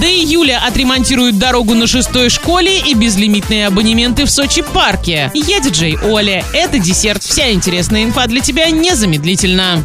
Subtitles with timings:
[0.00, 5.30] До июля отремонтируют дорогу на шестой школе и безлимитные абонементы в Сочи парке.
[5.34, 6.42] Я диджей Оля.
[6.54, 7.22] Это десерт.
[7.22, 9.84] Вся интересная инфа для тебя незамедлительно.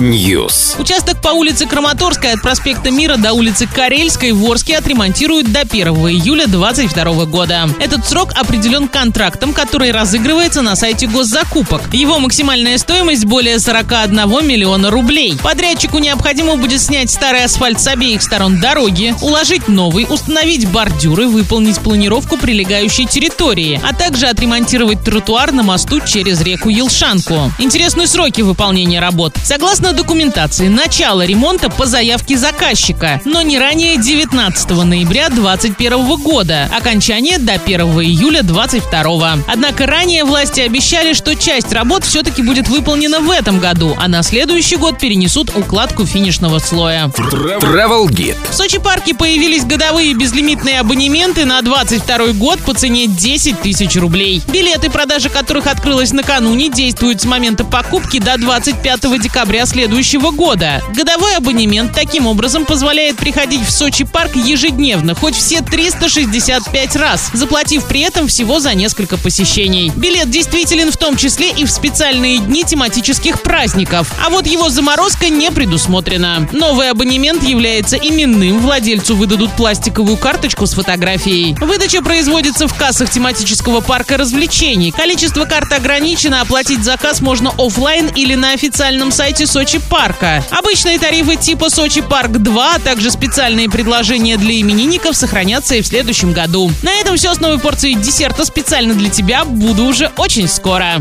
[0.00, 0.78] News.
[0.78, 5.86] Участок по улице Краматорская от проспекта Мира до улицы Карельской в Орске отремонтируют до 1
[5.88, 7.66] июля 2022 года.
[7.80, 11.80] Этот срок определен контрактом, который разыгрывается на сайте госзакупок.
[11.94, 15.38] Его максимальная стоимость более 41 миллиона рублей.
[15.42, 21.78] Подрядчику необходимо будет снять старый асфальт с обеих сторон дороги, уложить новый, установить бордюры, выполнить
[21.78, 27.52] планировку прилегающей территории, а также отремонтировать тротуар на мосту через реку Елшанку.
[27.58, 29.36] Интересны сроки выполнения работ.
[29.44, 37.38] Согласно документации, начало ремонта по заявке заказчика, но не ранее 19 ноября 2021 года, окончание
[37.38, 39.38] до 1 июля 2022.
[39.46, 44.24] Однако ранее власти обещали, что часть работ все-таки будет выполнена в этом году, а на
[44.24, 47.06] следующий год перенесут укладку финишного слоя.
[47.06, 48.36] Travel Guide.
[48.50, 54.42] В Сочи парке появились годовые безлимитные абонементы на 22 год по цене 10 тысяч рублей.
[54.48, 60.82] Билеты, продажа которых открылась накануне, действуют с момента покупки до 25 декабря следующего года.
[60.94, 67.86] Годовой абонемент таким образом позволяет приходить в Сочи парк ежедневно, хоть все 365 раз, заплатив
[67.86, 69.90] при этом всего за несколько посещений.
[69.96, 75.28] Билет действителен в том числе и в специальные дни тематических праздников, а вот его заморозка
[75.28, 76.48] не предусмотрена.
[76.52, 77.42] Новый абонемент
[77.82, 81.54] является именным, владельцу выдадут пластиковую карточку с фотографией.
[81.60, 84.92] Выдача производится в кассах тематического парка развлечений.
[84.92, 90.44] Количество карт ограничено, оплатить заказ можно офлайн или на официальном сайте Сочи парка.
[90.50, 95.86] Обычные тарифы типа Сочи парк 2, а также специальные предложения для именинников сохранятся и в
[95.86, 96.70] следующем году.
[96.82, 99.44] На этом все с новой порцией десерта специально для тебя.
[99.44, 101.00] Буду уже очень скоро.